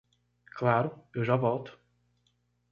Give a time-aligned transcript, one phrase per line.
[0.57, 1.77] Claro, eu já volto.